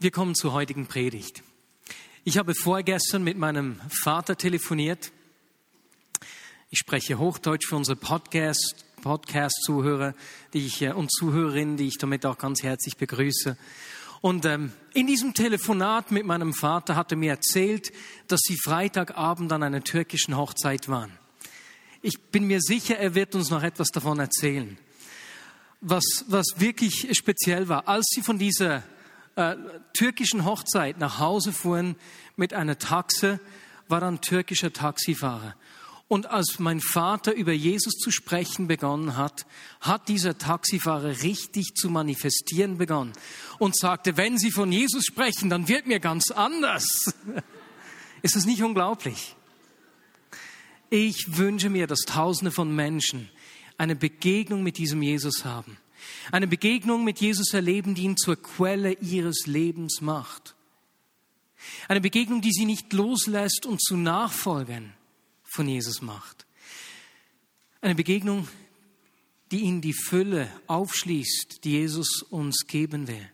[0.00, 1.42] Wir kommen zur heutigen Predigt.
[2.22, 5.10] Ich habe vorgestern mit meinem Vater telefoniert.
[6.70, 10.14] Ich spreche Hochdeutsch für unsere Podcast, Podcast-Zuhörer
[10.52, 13.58] die äh, und Zuhörerinnen, die ich damit auch ganz herzlich begrüße.
[14.20, 17.90] Und ähm, in diesem Telefonat mit meinem Vater hat er mir erzählt,
[18.28, 21.10] dass sie Freitagabend an einer türkischen Hochzeit waren.
[22.02, 24.78] Ich bin mir sicher, er wird uns noch etwas davon erzählen.
[25.80, 28.84] Was, was wirklich speziell war, als sie von dieser
[29.38, 29.56] äh,
[29.94, 31.94] türkischen Hochzeit nach Hause fuhren
[32.34, 33.38] mit einer Taxe,
[33.86, 35.54] war ein türkischer Taxifahrer.
[36.08, 39.46] Und als mein Vater über Jesus zu sprechen begonnen hat,
[39.80, 43.12] hat dieser Taxifahrer richtig zu manifestieren begonnen
[43.60, 47.14] und sagte, wenn Sie von Jesus sprechen, dann wird mir ganz anders.
[48.22, 49.36] Ist das nicht unglaublich?
[50.90, 53.30] Ich wünsche mir, dass Tausende von Menschen
[53.76, 55.76] eine Begegnung mit diesem Jesus haben
[56.32, 60.54] eine Begegnung mit Jesus erleben, die ihn zur Quelle ihres Lebens macht.
[61.88, 64.92] Eine Begegnung, die sie nicht loslässt und zu Nachfolgern
[65.44, 66.46] von Jesus macht.
[67.80, 68.48] Eine Begegnung,
[69.50, 73.30] die ihnen die Fülle aufschließt, die Jesus uns geben will.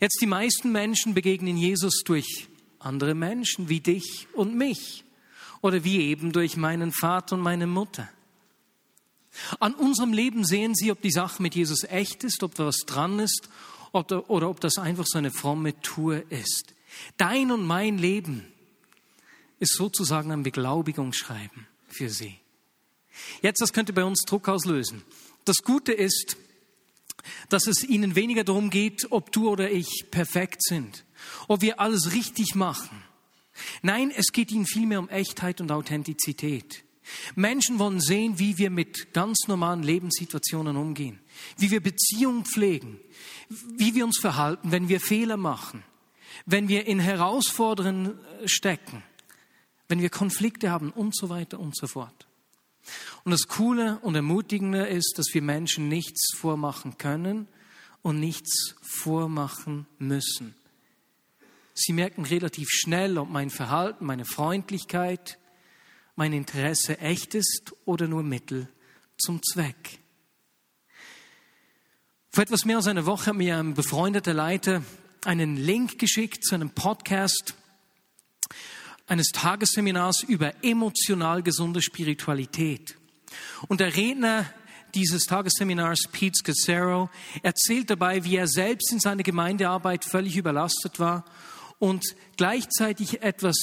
[0.00, 5.04] Jetzt die meisten Menschen begegnen Jesus durch andere Menschen wie dich und mich
[5.60, 8.08] oder wie eben durch meinen Vater und meine Mutter.
[9.60, 12.78] An unserem Leben sehen Sie, ob die Sache mit Jesus echt ist, ob da was
[12.86, 13.48] dran ist
[13.92, 16.74] oder, oder ob das einfach so eine fromme Tour ist.
[17.16, 18.46] Dein und mein Leben
[19.58, 22.38] ist sozusagen ein Beglaubigungsschreiben für Sie.
[23.42, 25.02] Jetzt, das könnte bei uns Druck auslösen.
[25.44, 26.36] Das Gute ist,
[27.48, 31.04] dass es Ihnen weniger darum geht, ob du oder ich perfekt sind,
[31.48, 33.02] ob wir alles richtig machen.
[33.82, 36.84] Nein, es geht Ihnen vielmehr um Echtheit und Authentizität.
[37.34, 41.20] Menschen wollen sehen, wie wir mit ganz normalen Lebenssituationen umgehen,
[41.58, 43.00] wie wir Beziehungen pflegen,
[43.76, 45.82] wie wir uns verhalten, wenn wir Fehler machen,
[46.46, 49.02] wenn wir in Herausforderungen äh, stecken,
[49.88, 52.26] wenn wir Konflikte haben und so weiter und so fort.
[53.24, 57.46] Und das Coole und Ermutigende ist, dass wir Menschen nichts vormachen können
[58.02, 60.54] und nichts vormachen müssen.
[61.74, 65.38] Sie merken relativ schnell, ob mein Verhalten, meine Freundlichkeit,
[66.16, 68.68] mein Interesse echt ist oder nur Mittel
[69.18, 70.00] zum Zweck.
[72.30, 74.82] Vor etwas mehr als einer Woche hat mir ein befreundeter Leiter
[75.24, 77.54] einen Link geschickt zu einem Podcast
[79.06, 82.96] eines Tagesseminars über emotional gesunde Spiritualität.
[83.68, 84.46] Und der Redner
[84.94, 87.10] dieses Tagesseminars, Pete Scazzaro,
[87.42, 91.24] erzählt dabei, wie er selbst in seiner Gemeindearbeit völlig überlastet war
[91.78, 92.04] und
[92.36, 93.56] gleichzeitig etwas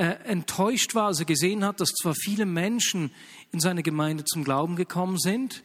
[0.00, 3.12] äh, enttäuscht war, als er gesehen hat, dass zwar viele Menschen
[3.52, 5.62] in seine Gemeinde zum Glauben gekommen sind,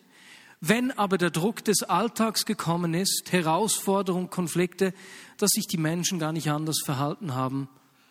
[0.59, 4.93] wenn aber der Druck des Alltags gekommen ist, Herausforderungen, Konflikte,
[5.37, 7.69] dass sich die Menschen gar nicht anders verhalten haben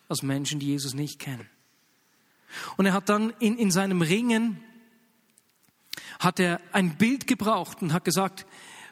[0.09, 1.47] als Menschen, die Jesus nicht kennen.
[2.75, 4.63] Und er hat dann in, in seinem Ringen,
[6.19, 8.47] hat er ein Bild gebraucht und hat gesagt,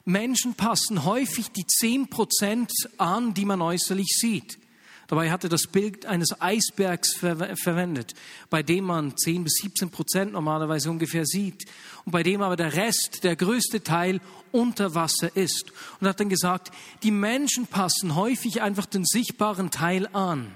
[0.05, 4.59] Menschen passen häufig die zehn Prozent an, die man äußerlich sieht.
[5.13, 8.15] Dabei hatte das Bild eines Eisbergs ver verwendet,
[8.49, 11.65] bei dem man 10 bis 17 Prozent normalerweise ungefähr sieht
[12.03, 15.71] und bei dem aber der Rest, der größte Teil unter Wasser ist.
[15.99, 16.71] Und hat dann gesagt,
[17.03, 20.51] die Menschen passen häufig einfach den sichtbaren Teil an.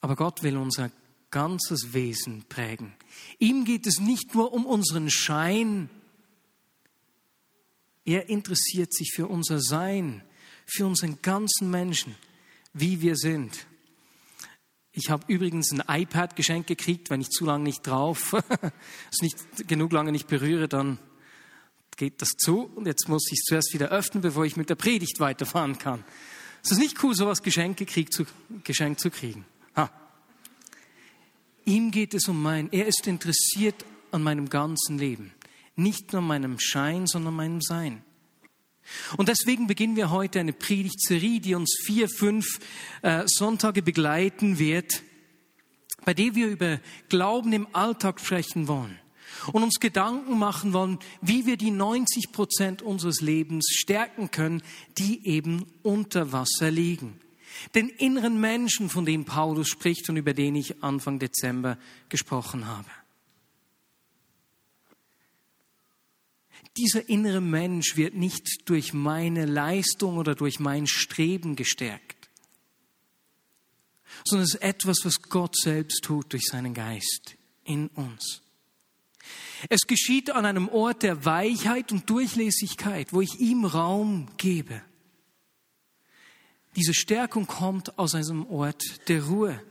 [0.00, 0.92] Aber Gott will unser
[1.32, 2.94] ganzes Wesen prägen.
[3.40, 5.90] Ihm geht es nicht nur um unseren Schein,
[8.04, 10.22] er interessiert sich für unser Sein,
[10.66, 12.16] für unseren ganzen Menschen,
[12.72, 13.66] wie wir sind.
[14.92, 18.34] Ich habe übrigens ein iPad geschenkt gekriegt, wenn ich zu lange nicht drauf,
[19.10, 20.98] es nicht genug lange nicht berühre, dann
[21.96, 24.74] geht das zu und jetzt muss ich es zuerst wieder öffnen, bevor ich mit der
[24.74, 26.04] Predigt weiterfahren kann.
[26.62, 28.24] Es ist nicht cool, sowas geschenkt, gekriegt zu,
[28.64, 29.44] geschenkt zu kriegen.
[29.76, 29.90] Ha.
[31.64, 35.32] Ihm geht es um mein, er ist interessiert an meinem ganzen Leben.
[35.76, 38.02] Nicht nur meinem Schein, sondern meinem Sein.
[39.16, 42.58] Und deswegen beginnen wir heute eine Predigtserie, die uns vier, fünf
[43.02, 45.02] äh, Sonntage begleiten wird,
[46.04, 48.98] bei der wir über Glauben im Alltag sprechen wollen
[49.52, 54.62] und uns Gedanken machen wollen, wie wir die 90 Prozent unseres Lebens stärken können,
[54.98, 57.20] die eben unter Wasser liegen.
[57.74, 61.78] Den inneren Menschen, von dem Paulus spricht und über den ich Anfang Dezember
[62.08, 62.88] gesprochen habe.
[66.76, 72.30] Dieser innere Mensch wird nicht durch meine Leistung oder durch mein Streben gestärkt,
[74.24, 78.42] sondern es ist etwas, was Gott selbst tut durch seinen Geist in uns.
[79.68, 84.82] Es geschieht an einem Ort der Weichheit und Durchlässigkeit, wo ich ihm Raum gebe.
[86.74, 89.62] Diese Stärkung kommt aus einem Ort der Ruhe.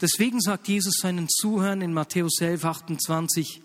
[0.00, 3.62] Deswegen sagt Jesus seinen Zuhörern in Matthäus 11, 28,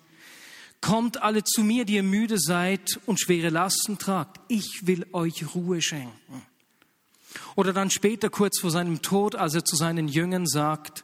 [0.81, 4.39] Kommt alle zu mir, die ihr müde seid und schwere Lasten tragt.
[4.47, 6.45] Ich will euch Ruhe schenken.
[7.55, 11.03] Oder dann später, kurz vor seinem Tod, als er zu seinen Jüngern sagt,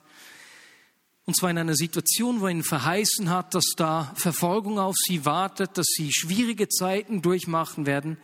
[1.25, 5.25] und zwar in einer Situation, wo er ihnen verheißen hat, dass da Verfolgung auf sie
[5.25, 8.17] wartet, dass sie schwierige Zeiten durchmachen werden,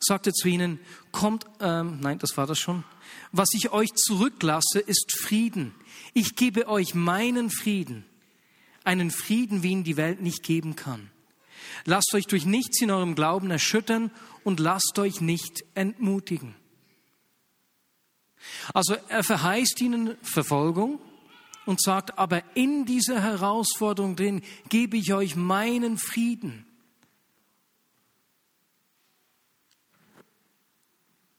[0.00, 0.78] sagt er zu ihnen,
[1.10, 2.84] kommt, ähm, nein, das war das schon,
[3.32, 5.74] was ich euch zurücklasse, ist Frieden.
[6.14, 8.04] Ich gebe euch meinen Frieden,
[8.88, 11.10] einen Frieden, wie ihn die Welt nicht geben kann.
[11.84, 14.10] Lasst euch durch nichts in eurem Glauben erschüttern
[14.44, 16.54] und lasst euch nicht entmutigen.
[18.72, 21.00] Also er verheißt ihnen Verfolgung
[21.66, 26.64] und sagt, aber in dieser Herausforderung drin gebe ich euch meinen Frieden.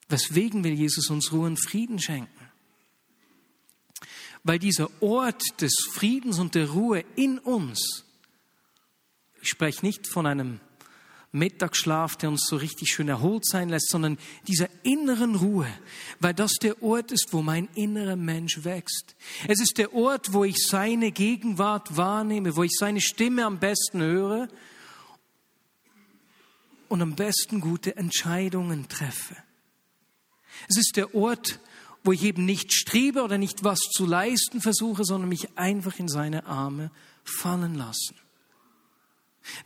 [0.07, 2.38] Weswegen will Jesus uns Ruhe und Frieden schenken?
[4.43, 8.05] Weil dieser Ort des Friedens und der Ruhe in uns,
[9.41, 10.59] ich spreche nicht von einem
[11.31, 15.67] Mittagsschlaf, der uns so richtig schön erholt sein lässt, sondern dieser inneren Ruhe,
[16.19, 19.15] weil das der Ort ist, wo mein innerer Mensch wächst.
[19.47, 24.01] Es ist der Ort, wo ich seine Gegenwart wahrnehme, wo ich seine Stimme am besten
[24.01, 24.47] höre
[26.87, 29.35] und am besten gute Entscheidungen treffe.
[30.67, 31.59] Es ist der Ort,
[32.09, 36.07] wo ich eben nicht strebe oder nicht was zu leisten versuche, sondern mich einfach in
[36.07, 36.89] seine Arme
[37.23, 38.15] fallen lassen.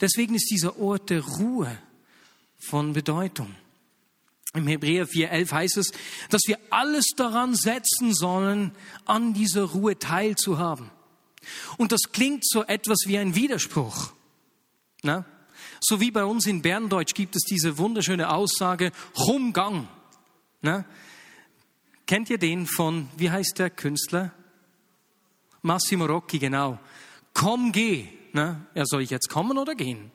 [0.01, 1.77] Deswegen ist dieser Ort der Ruhe
[2.59, 3.55] von Bedeutung.
[4.53, 5.93] Im Hebräer 4.11 heißt es,
[6.31, 8.73] dass wir alles daran setzen sollen,
[9.05, 10.91] an dieser Ruhe teilzuhaben.
[11.77, 14.11] Und das klingt so etwas wie ein Widerspruch.
[15.01, 15.23] Na?
[15.79, 19.87] So wie bei uns in Berndeutsch gibt es diese wunderschöne Aussage, Rumgang.
[20.61, 20.83] Na?
[22.05, 24.33] Kennt ihr den von, wie heißt der Künstler?
[25.61, 26.79] Massimo Rocchi, genau.
[27.33, 28.07] Komm, geh.
[28.33, 30.11] Na, ja, soll ich jetzt kommen oder gehen?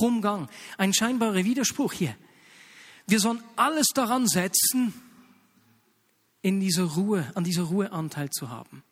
[0.00, 0.48] Rumgang.
[0.78, 2.16] Ein scheinbarer Widerspruch hier.
[3.06, 4.94] Wir sollen alles daran setzen,
[6.42, 8.82] in dieser Ruhe, an dieser Ruhe Anteil zu haben.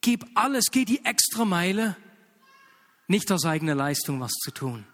[0.00, 1.96] Gib alles, geh die extra Meile,
[3.06, 4.86] nicht aus eigener Leistung was zu tun.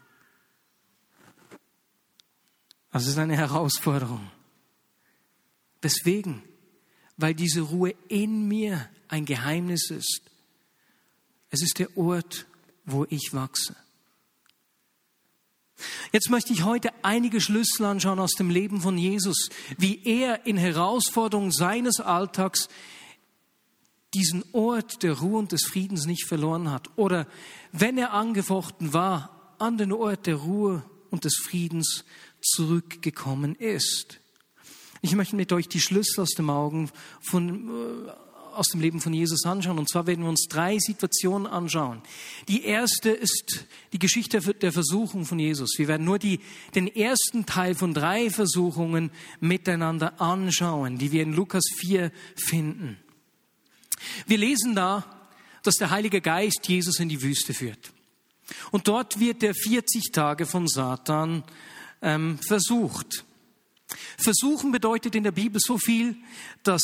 [2.90, 4.30] Das ist eine Herausforderung.
[5.84, 6.42] Deswegen,
[7.16, 10.22] weil diese Ruhe in mir ein Geheimnis ist.
[11.50, 12.46] Es ist der Ort,
[12.84, 13.76] wo ich wachse.
[16.12, 20.56] Jetzt möchte ich heute einige Schlüssel anschauen aus dem Leben von Jesus, wie er in
[20.56, 22.68] Herausforderungen seines Alltags
[24.14, 26.88] diesen Ort der Ruhe und des Friedens nicht verloren hat.
[26.96, 27.26] Oder
[27.72, 32.04] wenn er angefochten war, an den Ort der Ruhe und des Friedens
[32.40, 34.20] zurückgekommen ist.
[35.04, 36.90] Ich möchte mit euch die Schlüssel aus dem Augen
[37.20, 38.10] von, äh,
[38.54, 39.78] aus dem Leben von Jesus anschauen.
[39.78, 42.00] Und zwar werden wir uns drei Situationen anschauen.
[42.48, 45.74] Die erste ist die Geschichte der Versuchung von Jesus.
[45.76, 46.40] Wir werden nur die,
[46.74, 49.10] den ersten Teil von drei Versuchungen
[49.40, 52.96] miteinander anschauen, die wir in Lukas 4 finden.
[54.26, 55.04] Wir lesen da,
[55.64, 57.92] dass der Heilige Geist Jesus in die Wüste führt.
[58.70, 61.44] Und dort wird er 40 Tage von Satan
[62.00, 63.26] ähm, versucht.
[64.18, 66.16] Versuchen bedeutet in der Bibel so viel,
[66.62, 66.82] dass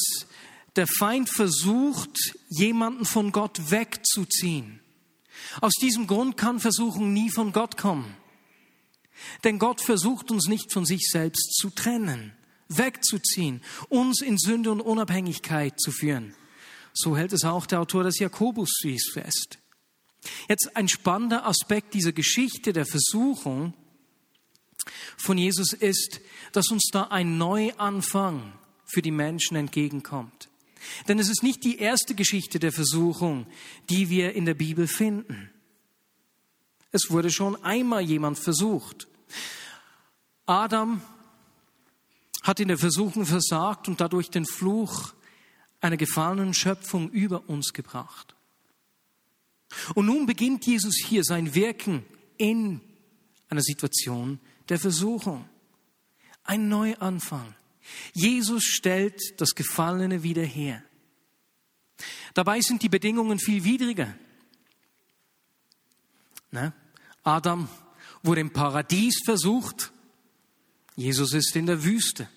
[0.77, 4.81] der Feind versucht, jemanden von Gott wegzuziehen.
[5.61, 8.17] Aus diesem Grund kann Versuchung nie von Gott kommen.
[9.45, 12.33] Denn Gott versucht uns nicht von sich selbst zu trennen,
[12.69, 16.35] wegzuziehen, uns in Sünde und Unabhängigkeit zu führen.
[16.93, 19.59] So hält es auch der Autor des Jakobusbriefs fest.
[20.49, 23.75] Jetzt ein spannender Aspekt dieser Geschichte der Versuchung
[25.17, 26.21] von Jesus ist,
[26.53, 28.53] dass uns da ein Neuanfang
[28.87, 30.49] für die Menschen entgegenkommt.
[31.09, 33.47] Denn es ist nicht die erste Geschichte der Versuchung,
[33.89, 35.51] die wir in der Bibel finden.
[36.93, 39.07] Es wurde schon einmal jemand versucht.
[40.47, 41.03] Adam
[42.43, 45.13] hat in der Versuchung versagt und dadurch den Fluch
[45.81, 48.35] einer gefallenen Schöpfung über uns gebracht.
[49.95, 52.05] Und nun beginnt Jesus hier sein Wirken
[52.39, 52.81] in
[53.49, 55.49] einer Situation der Versuchung.
[56.45, 57.55] Ein Neuanfang.
[58.13, 60.83] Jesus stellt das Gefallene wieder her.
[62.35, 64.15] Dabei sind die Bedingungen viel widriger.
[66.51, 66.73] Ne?
[67.23, 67.69] Adam
[68.23, 69.93] wurde im Paradies versucht,
[70.97, 72.29] Jesus ist in der Wüste.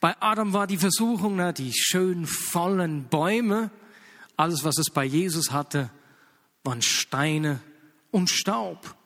[0.00, 3.70] Bei Adam war die Versuchung, ne, die schön vollen Bäume,
[4.36, 5.90] alles was es bei Jesus hatte,
[6.62, 7.60] waren Steine
[8.10, 8.96] und Staub.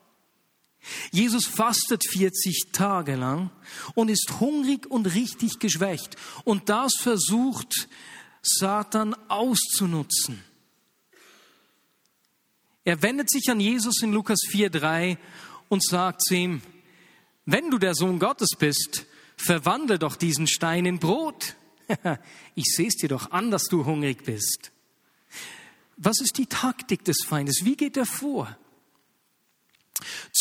[1.10, 3.50] Jesus fastet 40 Tage lang
[3.94, 6.16] und ist hungrig und richtig geschwächt.
[6.44, 7.88] Und das versucht
[8.42, 10.42] Satan auszunutzen.
[12.84, 15.16] Er wendet sich an Jesus in Lukas 4.3
[15.68, 16.62] und sagt zu ihm,
[17.46, 21.54] wenn du der Sohn Gottes bist, verwandle doch diesen Stein in Brot.
[22.54, 24.72] ich sehe es dir doch an, dass du hungrig bist.
[25.96, 27.60] Was ist die Taktik des Feindes?
[27.64, 28.56] Wie geht er vor?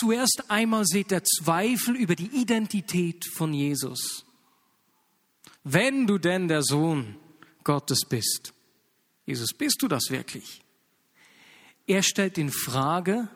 [0.01, 4.25] Zuerst einmal seht er Zweifel über die Identität von Jesus.
[5.63, 7.17] Wenn du denn der Sohn
[7.63, 8.51] Gottes bist.
[9.27, 10.63] Jesus, bist du das wirklich?
[11.85, 13.27] Er stellt in Frage,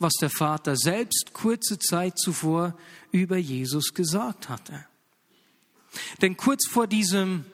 [0.00, 2.76] was der Vater selbst kurze Zeit zuvor
[3.12, 4.86] über Jesus gesagt hatte.
[6.20, 7.44] Denn kurz vor diesem,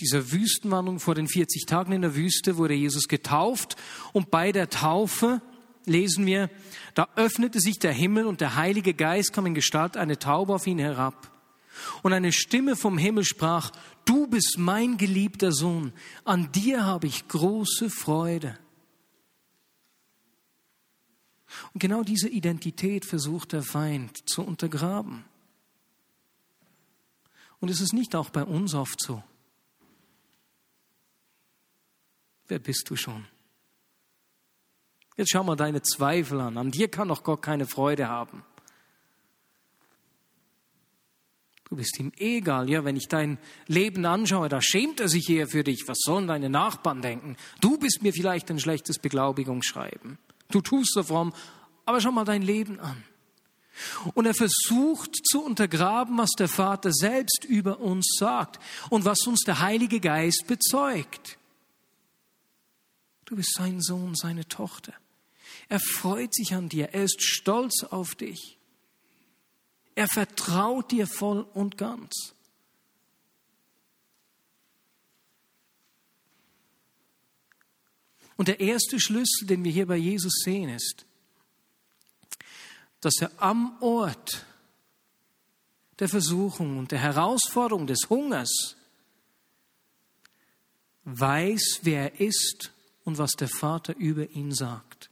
[0.00, 3.76] dieser Wüstenwanderung, vor den 40 Tagen in der Wüste, wurde Jesus getauft
[4.12, 5.40] und bei der Taufe
[5.90, 6.48] lesen wir,
[6.94, 10.66] da öffnete sich der Himmel und der Heilige Geist kam in Gestalt eine Taube auf
[10.66, 11.30] ihn herab.
[12.02, 13.72] Und eine Stimme vom Himmel sprach,
[14.04, 15.92] du bist mein geliebter Sohn,
[16.24, 18.58] an dir habe ich große Freude.
[21.72, 25.24] Und genau diese Identität versucht der Feind zu untergraben.
[27.58, 29.22] Und es ist nicht auch bei uns oft so.
[32.46, 33.26] Wer bist du schon?
[35.20, 36.56] Jetzt schau mal deine Zweifel an.
[36.56, 38.42] An dir kann doch Gott keine Freude haben.
[41.68, 42.70] Du bist ihm egal.
[42.70, 43.36] Ja, wenn ich dein
[43.66, 45.86] Leben anschaue, da schämt er sich eher für dich.
[45.86, 47.36] Was sollen deine Nachbarn denken?
[47.60, 50.16] Du bist mir vielleicht ein schlechtes Beglaubigungsschreiben.
[50.50, 51.34] Du tust so fromm,
[51.84, 53.04] aber schau mal dein Leben an.
[54.14, 58.58] Und er versucht zu untergraben, was der Vater selbst über uns sagt
[58.88, 61.36] und was uns der Heilige Geist bezeugt.
[63.26, 64.94] Du bist sein Sohn, seine Tochter.
[65.70, 68.58] Er freut sich an dir, er ist stolz auf dich.
[69.94, 72.34] Er vertraut dir voll und ganz.
[78.36, 81.06] Und der erste Schlüssel, den wir hier bei Jesus sehen, ist,
[83.00, 84.44] dass er am Ort
[86.00, 88.74] der Versuchung und der Herausforderung des Hungers
[91.04, 92.72] weiß, wer er ist
[93.04, 95.09] und was der Vater über ihn sagt.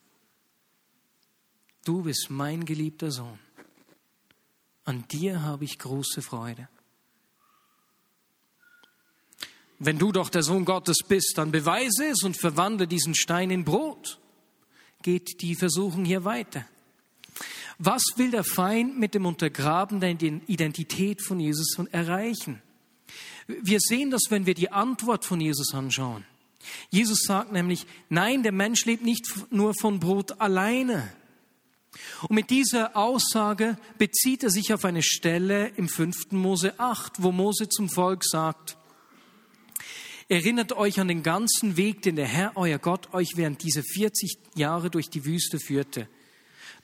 [1.89, 3.39] Du bist mein geliebter Sohn.
[4.85, 6.69] An dir habe ich große Freude.
[9.79, 13.65] Wenn du doch der Sohn Gottes bist, dann beweise es und verwandle diesen Stein in
[13.65, 14.19] Brot.
[15.01, 16.67] Geht die Versuchung hier weiter.
[17.79, 22.61] Was will der Feind mit dem Untergraben der Identität von Jesus erreichen?
[23.47, 26.27] Wir sehen das, wenn wir die Antwort von Jesus anschauen.
[26.91, 31.11] Jesus sagt nämlich, nein, der Mensch lebt nicht nur von Brot alleine.
[32.23, 36.33] Und mit dieser Aussage bezieht er sich auf eine Stelle im 5.
[36.33, 38.77] Mose 8, wo Mose zum Volk sagt,
[40.31, 44.37] Erinnert euch an den ganzen Weg, den der Herr, euer Gott, euch während dieser 40
[44.55, 46.07] Jahre durch die Wüste führte.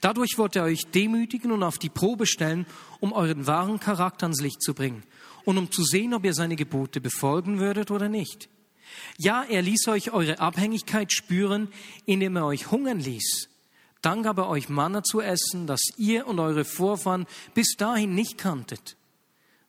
[0.01, 2.65] Dadurch wollte er euch demütigen und auf die Probe stellen,
[2.99, 5.03] um euren wahren Charakter ans Licht zu bringen
[5.45, 8.49] und um zu sehen, ob ihr seine Gebote befolgen würdet oder nicht.
[9.17, 11.69] Ja, er ließ euch eure Abhängigkeit spüren,
[12.05, 13.49] indem er euch hungern ließ.
[14.05, 18.37] Dann gab er euch Manna zu essen, das ihr und eure Vorfahren bis dahin nicht
[18.37, 18.97] kanntet.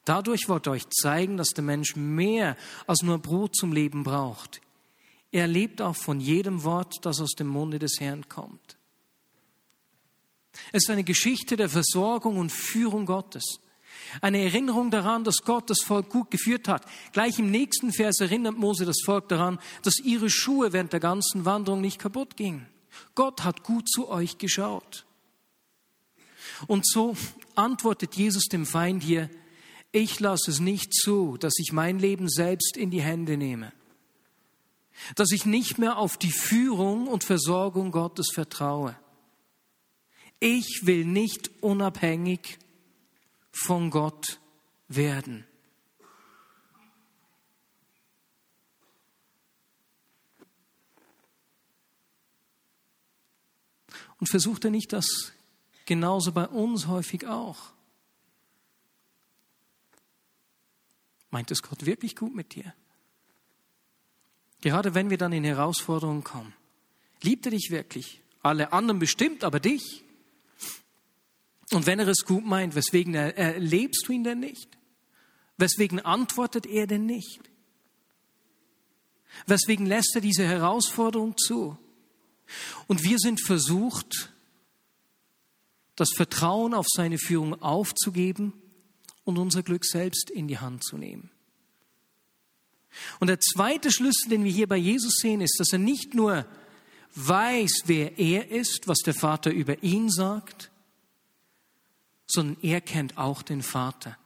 [0.05, 4.61] Dadurch wollte er euch zeigen, dass der Mensch mehr als nur Brot zum Leben braucht.
[5.33, 8.77] Er lebt auch von jedem Wort, das aus dem Munde des Herrn kommt.
[10.71, 13.61] Es ist eine Geschichte der Versorgung und Führung Gottes.
[14.21, 16.85] Eine Erinnerung daran, dass Gott das Volk gut geführt hat.
[17.13, 21.47] Gleich im nächsten Vers erinnert Mose das Volk daran, dass ihre Schuhe während der ganzen
[21.47, 22.67] Wanderung nicht kaputt gingen.
[23.15, 25.07] Gott hat gut zu euch geschaut.
[26.67, 27.17] Und so
[27.55, 29.31] antwortet Jesus dem Feind hier,
[29.93, 33.73] ich lasse es nicht zu, dass ich mein Leben selbst in die Hände nehme,
[35.15, 38.97] dass ich nicht mehr auf die Führung und Versorgung Gottes vertraue.
[40.39, 42.59] Ich will nicht unabhängig
[43.53, 44.39] von Gott
[44.89, 45.47] werden.
[54.19, 55.33] Und versucht er nicht das
[55.85, 57.73] genauso bei uns häufig auch?
[61.31, 62.75] Meint es Gott wirklich gut mit dir?
[64.61, 66.55] Gerade wenn wir dann in Herausforderungen kommen.
[67.23, 68.21] Liebt er dich wirklich?
[68.43, 70.03] Alle anderen bestimmt, aber dich?
[71.73, 74.79] Und wenn er es gut meint, weswegen erlebst du ihn denn nicht?
[75.57, 77.41] Weswegen antwortet er denn nicht?
[79.47, 81.77] Weswegen lässt er diese Herausforderung zu?
[82.87, 84.33] Und wir sind versucht,
[85.97, 88.53] das Vertrauen auf seine Führung aufzugeben
[89.25, 91.31] und unser Glück selbst in die Hand zu nehmen.
[93.21, 96.47] Und der zweite Schlüssel, den wir hier bei Jesus sehen, ist, dass er nicht nur
[97.15, 100.71] weiß, wer er ist, was der Vater über ihn sagt,
[102.27, 104.17] sondern er kennt auch den Vater.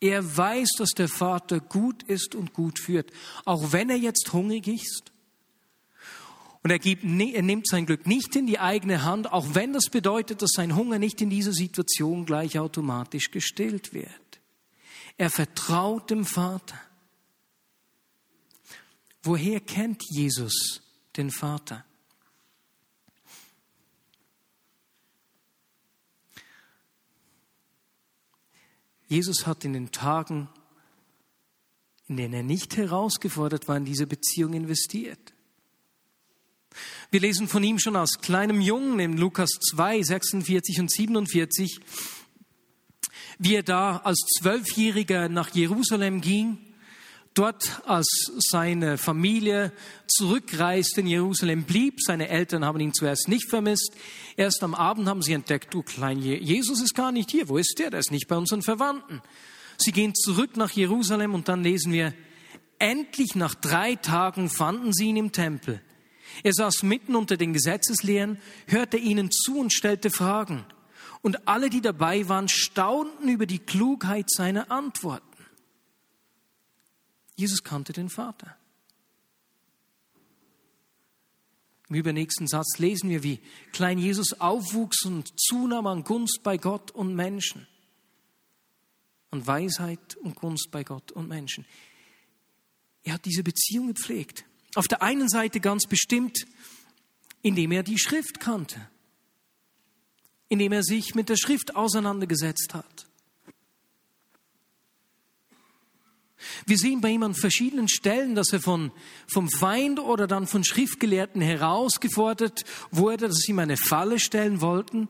[0.00, 3.10] Er weiß, dass der Vater gut ist und gut führt,
[3.44, 5.12] auch wenn er jetzt hungrig ist.
[6.66, 9.88] Und er, gibt, er nimmt sein Glück nicht in die eigene Hand, auch wenn das
[9.88, 14.40] bedeutet, dass sein Hunger nicht in dieser Situation gleich automatisch gestillt wird.
[15.16, 16.76] Er vertraut dem Vater.
[19.22, 20.82] Woher kennt Jesus
[21.16, 21.84] den Vater?
[29.06, 30.48] Jesus hat in den Tagen,
[32.08, 35.35] in denen er nicht herausgefordert war, in diese Beziehung investiert.
[37.10, 41.78] Wir lesen von ihm schon als kleinem Jungen in Lukas 2, 46 und 47,
[43.38, 46.58] wie er da als Zwölfjähriger nach Jerusalem ging,
[47.34, 49.72] dort als seine Familie
[50.08, 52.00] zurückreiste in Jerusalem blieb.
[52.00, 53.92] Seine Eltern haben ihn zuerst nicht vermisst.
[54.36, 57.48] Erst am Abend haben sie entdeckt, du klein, Jesus ist gar nicht hier.
[57.48, 57.90] Wo ist der?
[57.90, 59.22] Der ist nicht bei unseren Verwandten.
[59.78, 62.14] Sie gehen zurück nach Jerusalem und dann lesen wir,
[62.78, 65.80] endlich nach drei Tagen fanden sie ihn im Tempel.
[66.42, 70.64] Er saß mitten unter den Gesetzeslehren, hörte ihnen zu und stellte Fragen.
[71.22, 75.24] Und alle, die dabei waren, staunten über die Klugheit seiner Antworten.
[77.36, 78.56] Jesus kannte den Vater.
[81.88, 83.40] Im übernächsten Satz lesen wir, wie
[83.72, 87.68] klein Jesus aufwuchs und zunahm an Gunst bei Gott und Menschen.
[89.30, 91.64] An Weisheit und Gunst bei Gott und Menschen.
[93.04, 94.44] Er hat diese Beziehung gepflegt.
[94.74, 96.46] Auf der einen Seite ganz bestimmt,
[97.42, 98.88] indem er die Schrift kannte,
[100.48, 103.06] indem er sich mit der Schrift auseinandergesetzt hat.
[106.66, 108.92] Wir sehen bei ihm an verschiedenen Stellen, dass er von,
[109.26, 115.08] vom Feind oder dann von Schriftgelehrten herausgefordert wurde, dass sie ihm eine Falle stellen wollten.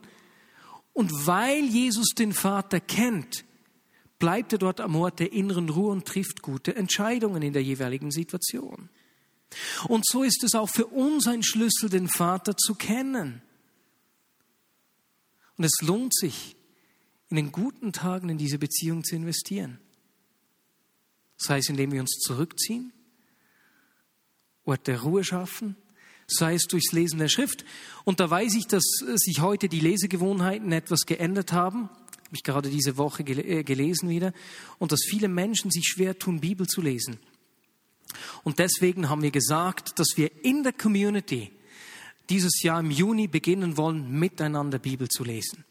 [0.93, 3.45] Und weil Jesus den Vater kennt,
[4.19, 8.11] bleibt er dort am Ort der inneren Ruhe und trifft gute Entscheidungen in der jeweiligen
[8.11, 8.89] Situation.
[9.87, 13.41] Und so ist es auch für uns ein Schlüssel, den Vater zu kennen.
[15.57, 16.55] Und es lohnt sich,
[17.29, 19.79] in den guten Tagen in diese Beziehung zu investieren.
[21.35, 22.93] Sei es, indem wir uns zurückziehen,
[24.63, 25.77] Ort der Ruhe schaffen,
[26.27, 27.63] sei es durchs Lesen der Schrift.
[28.03, 28.83] Und da weiß ich, dass
[29.15, 31.89] sich heute die Lesegewohnheiten etwas geändert haben.
[31.89, 34.33] Habe ich gerade diese Woche äh, gelesen wieder.
[34.77, 37.17] Und dass viele Menschen sich schwer tun, Bibel zu lesen.
[38.43, 41.51] Und deswegen haben wir gesagt, dass wir in der Community
[42.29, 45.63] dieses Jahr im Juni beginnen wollen, miteinander Bibel zu lesen.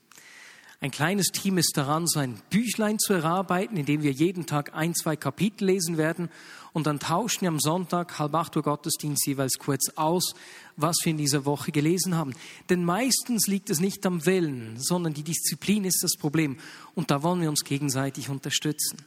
[0.80, 4.74] Ein kleines Team ist daran, so ein Büchlein zu erarbeiten, in dem wir jeden Tag
[4.74, 6.28] ein, zwei Kapitel lesen werden
[6.76, 10.34] und dann tauschen wir am Sonntag, halb acht Uhr Gottesdienst jeweils kurz aus,
[10.76, 12.34] was wir in dieser Woche gelesen haben.
[12.68, 16.58] Denn meistens liegt es nicht am Willen, sondern die Disziplin ist das Problem.
[16.94, 18.98] Und da wollen wir uns gegenseitig unterstützen.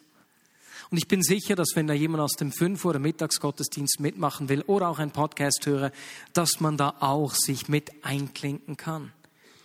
[0.91, 4.63] Und ich bin sicher, dass wenn da jemand aus dem Fünf- oder Mittagsgottesdienst mitmachen will
[4.63, 5.91] oder auch ein Podcast höre,
[6.33, 9.13] dass man da auch sich mit einklinken kann.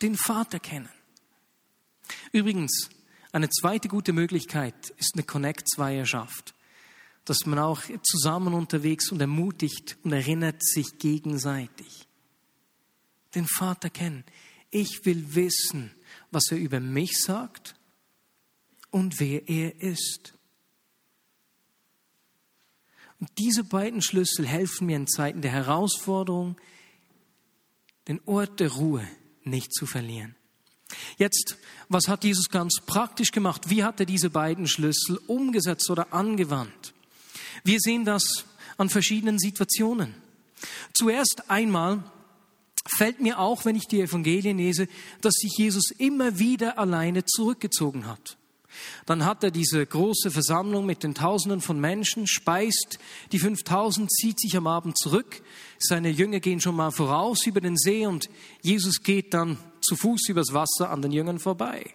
[0.02, 0.90] Den Vater kennen.
[2.32, 2.90] Übrigens,
[3.32, 6.54] eine zweite gute Möglichkeit ist eine Connect-Zweierschaft,
[7.24, 12.06] dass man auch zusammen unterwegs und ermutigt und erinnert sich gegenseitig.
[13.34, 14.24] Den Vater kennen.
[14.70, 15.90] Ich will wissen,
[16.30, 17.76] was er über mich sagt
[18.90, 20.33] und wer er ist.
[23.24, 26.60] Und diese beiden Schlüssel helfen mir in Zeiten der Herausforderung,
[28.06, 29.08] den Ort der Ruhe
[29.44, 30.36] nicht zu verlieren.
[31.16, 31.56] Jetzt,
[31.88, 33.70] was hat Jesus ganz praktisch gemacht?
[33.70, 36.92] Wie hat er diese beiden Schlüssel umgesetzt oder angewandt?
[37.62, 38.44] Wir sehen das
[38.76, 40.14] an verschiedenen Situationen.
[40.92, 42.04] Zuerst einmal
[42.98, 44.86] fällt mir auch, wenn ich die Evangelien lese,
[45.22, 48.36] dass sich Jesus immer wieder alleine zurückgezogen hat.
[49.06, 52.98] Dann hat er diese große Versammlung mit den Tausenden von Menschen, speist
[53.32, 55.42] die 5000, zieht sich am Abend zurück.
[55.78, 58.28] Seine Jünger gehen schon mal voraus über den See und
[58.62, 61.94] Jesus geht dann zu Fuß übers Wasser an den Jüngern vorbei.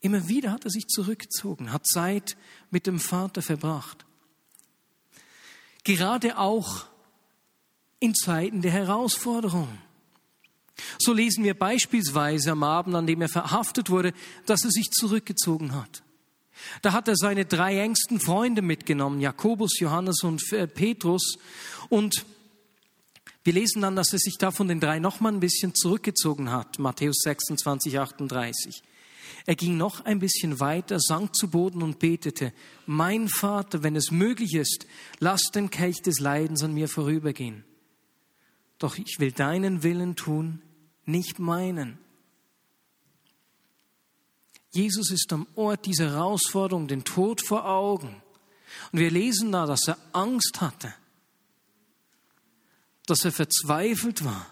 [0.00, 2.36] Immer wieder hat er sich zurückgezogen, hat Zeit
[2.70, 4.04] mit dem Vater verbracht.
[5.84, 6.86] Gerade auch
[7.98, 9.68] in Zeiten der Herausforderung.
[10.98, 14.12] So lesen wir beispielsweise am Abend, an dem er verhaftet wurde,
[14.46, 16.02] dass er sich zurückgezogen hat.
[16.82, 21.38] Da hat er seine drei engsten Freunde mitgenommen, Jakobus, Johannes und äh, Petrus.
[21.88, 22.24] Und
[23.46, 26.80] Wir lesen dann, dass er sich da von den drei nochmal ein bisschen zurückgezogen hat.
[26.80, 28.82] Matthäus 26, 38.
[29.46, 32.52] Er ging noch ein bisschen weiter, sank zu Boden und betete,
[32.86, 34.88] mein Vater, wenn es möglich ist,
[35.20, 37.62] lass den Kelch des Leidens an mir vorübergehen.
[38.80, 40.60] Doch ich will deinen Willen tun,
[41.06, 41.98] nicht meinen.
[44.72, 48.22] Jesus ist am Ort dieser Herausforderung, den Tod vor Augen.
[48.92, 50.92] Und wir lesen da, dass er Angst hatte,
[53.06, 54.46] dass er verzweifelt war,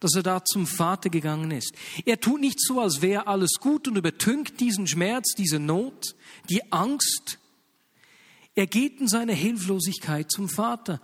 [0.00, 1.72] dass er da zum Vater gegangen ist.
[2.04, 6.16] Er tut nicht so, als wäre alles gut und übertünkt diesen Schmerz, diese Not,
[6.48, 7.38] die Angst.
[8.54, 11.00] Er geht in seiner Hilflosigkeit zum Vater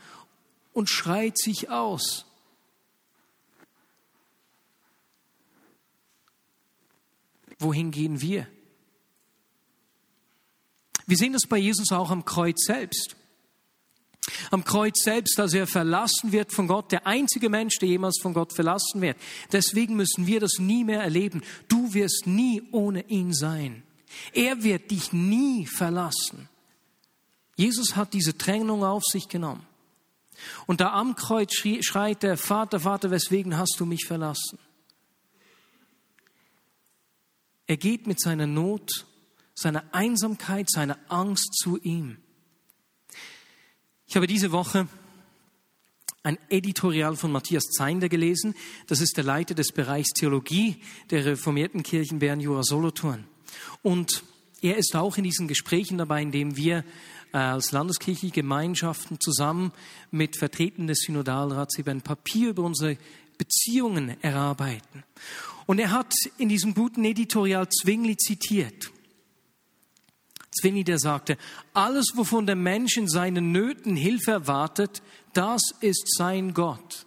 [0.73, 2.27] und schreit sich aus.
[7.59, 8.47] Wohin gehen wir?
[11.07, 13.17] Wir sehen das bei Jesus auch am Kreuz selbst.
[14.51, 18.35] Am Kreuz selbst, als er verlassen wird von Gott, der einzige Mensch, der jemals von
[18.35, 19.17] Gott verlassen wird.
[19.53, 21.43] Deswegen müssen wir das nie mehr erleben.
[21.69, 23.85] Du wirst nie ohne ihn sein.
[24.33, 26.49] Er wird dich nie verlassen.
[27.57, 29.65] Jesus hat diese Trennung auf sich genommen.
[30.67, 34.59] Und da am Kreuz schreit der Vater, Vater, weswegen hast du mich verlassen?
[37.67, 39.07] Er geht mit seiner Not,
[39.55, 42.19] seiner Einsamkeit, seiner Angst zu ihm.
[44.07, 44.87] Ich habe diese Woche
[46.23, 48.55] ein Editorial von Matthias Zeinder gelesen.
[48.87, 53.27] Das ist der Leiter des Bereichs Theologie der reformierten Kirchen Bern Jura Solothurn.
[53.83, 54.23] Und
[54.63, 56.85] er ist auch in diesen Gesprächen dabei, in dem wir
[57.33, 59.73] äh, als landeskirchliche Gemeinschaften zusammen
[60.11, 62.97] mit Vertretern des Synodalrats eben ein Papier über unsere
[63.39, 65.05] Beziehungen erarbeiten.
[65.67, 68.93] Und er hat in diesem guten Editorial Zwingli zitiert.
[70.61, 71.37] Zwingli, der sagte,
[71.75, 75.03] alles, wovon der Mensch in seinen Nöten Hilfe erwartet,
[75.35, 77.07] das ist sein Gott.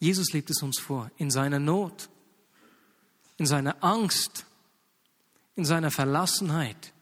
[0.00, 2.08] Jesus lebt es uns vor, in seiner Not,
[3.36, 4.46] in seiner Angst,
[5.54, 6.92] in seiner Verlassenheit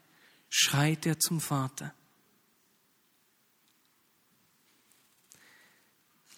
[0.51, 1.95] schreit er zum Vater.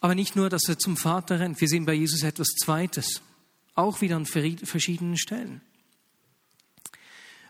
[0.02, 3.22] Aber nicht nur, dass er zum Vater rennt, wir sehen bei Jesus etwas Zweites,
[3.76, 5.60] auch wieder an verschiedenen Stellen.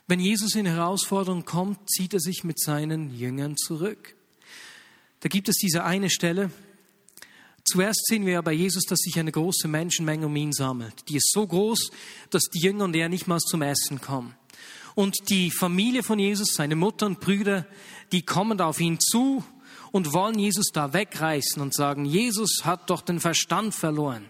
[0.05, 4.15] Wenn Jesus in Herausforderung kommt, zieht er sich mit seinen Jüngern zurück.
[5.21, 6.51] Da gibt es diese eine Stelle.
[7.63, 11.09] Zuerst sehen wir ja bei Jesus, dass sich eine große Menschenmenge um ihn sammelt.
[11.09, 11.89] Die ist so groß,
[12.29, 14.35] dass die Jünger und er nicht mal zum Essen kommen.
[14.93, 17.65] Und die Familie von Jesus, seine Mutter und Brüder,
[18.11, 19.43] die kommen auf ihn zu
[19.93, 24.27] und wollen Jesus da wegreißen und sagen, Jesus hat doch den Verstand verloren.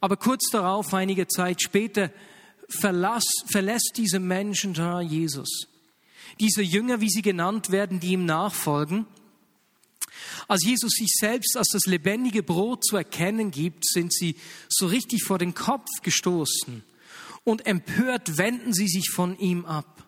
[0.00, 2.10] Aber kurz darauf, einige Zeit später,
[2.68, 5.68] verlass, verlässt diese Menschen da Jesus.
[6.40, 9.06] Diese Jünger, wie sie genannt werden, die ihm nachfolgen.
[10.48, 14.34] Als Jesus sich selbst als das lebendige Brot zu erkennen gibt, sind sie
[14.68, 16.82] so richtig vor den Kopf gestoßen
[17.44, 20.04] und empört wenden sie sich von ihm ab.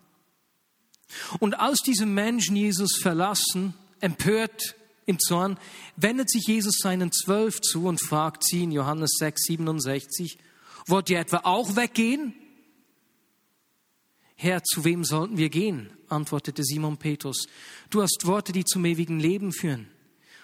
[1.38, 5.59] Und als diese Menschen Jesus verlassen, empört im Zorn,
[5.97, 10.38] wendet sich Jesus seinen Zwölf zu und fragt sie in Johannes 6, 67,
[10.87, 12.35] wollt ihr etwa auch weggehen?
[14.37, 15.90] Herr, zu wem sollten wir gehen?
[16.09, 17.47] antwortete Simon Petrus.
[17.90, 19.88] Du hast Worte, die zum ewigen Leben führen.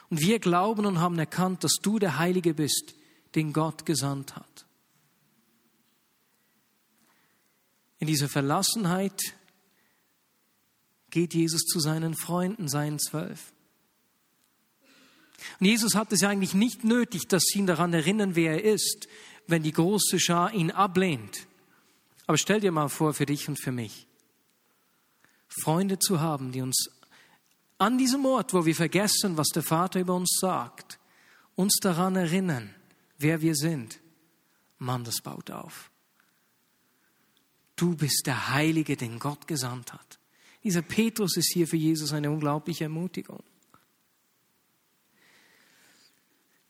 [0.09, 2.95] Und wir glauben und haben erkannt, dass du der Heilige bist,
[3.35, 4.67] den Gott gesandt hat.
[7.99, 9.21] In dieser Verlassenheit
[11.11, 13.53] geht Jesus zu seinen Freunden, seinen Zwölf.
[15.59, 18.73] Und Jesus hat es ja eigentlich nicht nötig, dass sie ihn daran erinnern, wer er
[18.73, 19.09] ist,
[19.47, 21.47] wenn die große Schar ihn ablehnt.
[22.27, 24.07] Aber stell dir mal vor, für dich und für mich,
[25.49, 26.91] Freunde zu haben, die uns
[27.79, 30.99] an diesem Ort, wo wir vergessen, was der Vater über uns sagt,
[31.57, 32.75] uns daran erinnern,
[33.19, 33.99] wer wir sind.
[34.79, 35.91] Mann, das baut auf.
[37.75, 40.20] Du bist der Heilige, den Gott gesandt hat.
[40.63, 43.43] Dieser Petrus ist hier für Jesus eine unglaubliche Ermutigung.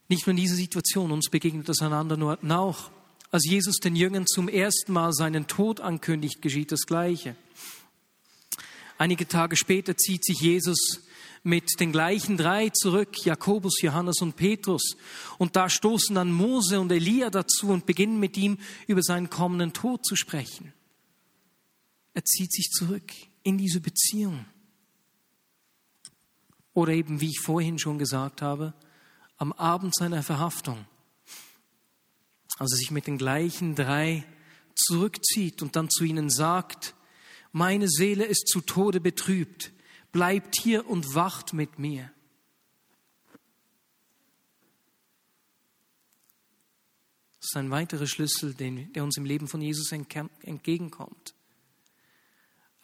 [0.09, 2.91] Nicht nur in dieser Situation, uns begegnet das an anderen Orten auch.
[3.31, 7.37] Als Jesus den Jüngern zum ersten Mal seinen Tod ankündigt, geschieht das Gleiche.
[8.99, 11.01] Einige Tage später zieht sich Jesus
[11.43, 14.97] mit den gleichen drei zurück, Jakobus, Johannes und Petrus.
[15.39, 19.73] Und da stoßen dann Mose und Elia dazu und beginnen mit ihm über seinen kommenden
[19.73, 20.73] Tod zu sprechen.
[22.15, 23.11] Er zieht sich zurück
[23.43, 24.45] in diese Beziehung.
[26.73, 28.75] Oder eben, wie ich vorhin schon gesagt habe,
[29.37, 30.87] am Abend seiner Verhaftung,
[32.59, 34.25] als er sich mit den gleichen drei
[34.75, 36.95] zurückzieht und dann zu ihnen sagt,
[37.53, 39.73] meine Seele ist zu Tode betrübt,
[40.13, 42.13] Bleibt hier und wacht mit mir.
[47.39, 51.35] Das ist ein weiterer Schlüssel, der uns im Leben von Jesus entgegenkommt.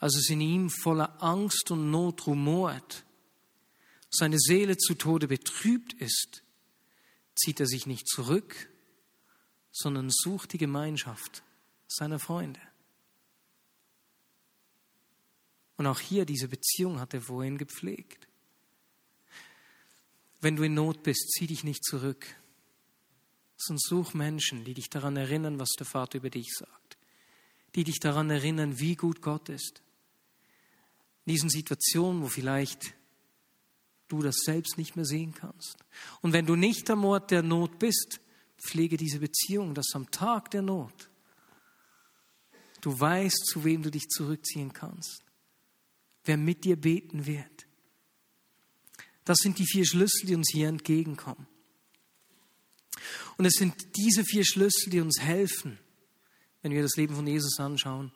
[0.07, 3.05] Als es in ihm voller Angst und Not rumort,
[4.09, 6.45] seine Seele zu Tode betrübt ist,
[7.35, 8.71] zieht er sich nicht zurück,
[9.73, 11.42] sondern sucht die Gemeinschaft
[11.88, 12.61] seiner Freunde.
[15.77, 18.29] Und auch hier diese Beziehung hat er vorhin gepflegt.
[20.40, 22.27] Wenn du in Not bist, zieh dich nicht zurück,
[23.57, 26.97] sondern such Menschen, die dich daran erinnern, was der Vater über dich sagt,
[27.75, 29.83] die dich daran erinnern, wie gut Gott ist.
[31.27, 32.95] In diesen Situationen, wo vielleicht
[34.09, 35.77] du das selbst nicht mehr sehen kannst.
[36.23, 38.21] Und wenn du nicht am Ort der Not bist,
[38.59, 41.11] pflege diese Beziehung, dass am Tag der Not
[42.81, 45.25] du weißt, zu wem du dich zurückziehen kannst,
[46.25, 47.67] wer mit dir beten wird.
[49.25, 51.49] Das sind die vier Schlüssel, die uns hier entgegenkommen.
[53.37, 55.79] Und es sind diese vier Schlüssel, die uns helfen,
[56.62, 58.12] wenn wir das Leben von Jesus anschauen,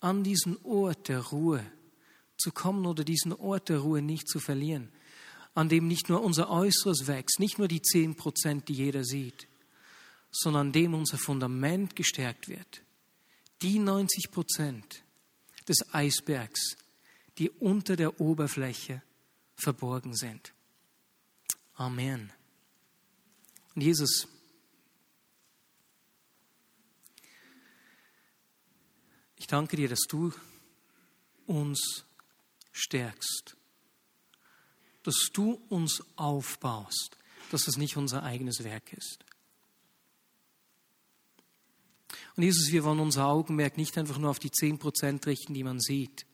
[0.00, 1.64] an diesen Ort der Ruhe
[2.36, 4.90] zu kommen oder diesen Ort der Ruhe nicht zu verlieren,
[5.54, 9.46] an dem nicht nur unser Äußeres wächst, nicht nur die zehn Prozent, die jeder sieht,
[10.30, 12.82] sondern an dem unser Fundament gestärkt wird.
[13.62, 15.04] Die 90 Prozent
[15.68, 16.76] des Eisbergs,
[17.38, 19.02] die unter der Oberfläche
[19.54, 20.52] verborgen sind.
[21.74, 22.32] Amen.
[23.74, 24.28] Und Jesus,
[29.36, 30.32] ich danke dir, dass du
[31.46, 32.04] uns
[32.74, 33.56] stärkst,
[35.04, 37.16] dass du uns aufbaust,
[37.50, 39.24] dass es nicht unser eigenes Werk ist.
[42.36, 45.62] Und Jesus, wir wollen unser Augenmerk nicht einfach nur auf die 10 Prozent richten, die
[45.62, 46.26] man sieht,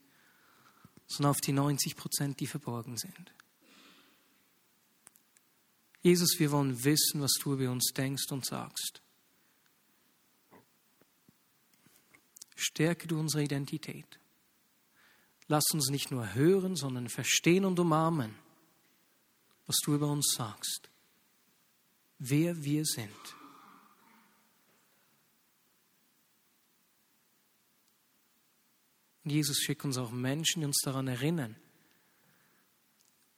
[1.06, 3.34] sondern auf die 90 Prozent, die verborgen sind.
[6.02, 9.02] Jesus, wir wollen wissen, was du über uns denkst und sagst.
[12.56, 14.18] Stärke du unsere Identität.
[15.50, 18.36] Lass uns nicht nur hören, sondern verstehen und umarmen,
[19.66, 20.88] was du über uns sagst,
[22.20, 23.10] wer wir sind.
[29.24, 31.56] Und Jesus schickt uns auch Menschen, die uns daran erinnern,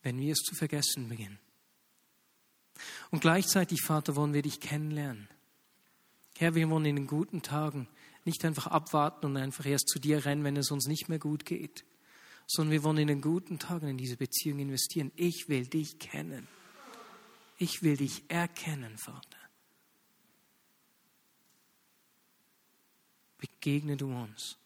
[0.03, 1.39] wenn wir es zu vergessen beginnen.
[3.11, 5.31] Und gleichzeitig, Vater, wollen wir dich kennenlernen.
[6.37, 7.89] Herr, wir wollen in den guten Tagen
[8.27, 11.47] nicht einfach abwarten und einfach erst zu dir rennen, wenn es uns nicht mehr gut
[11.47, 11.87] geht,
[12.53, 15.11] sondern wir wollen in den guten Tagen in diese Beziehung investieren.
[15.17, 16.47] Ich will dich kennen.
[17.57, 19.39] Ich will dich erkennen, Vater.
[23.39, 24.59] Begegne du uns.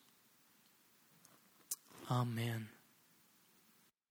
[2.09, 2.76] Amen.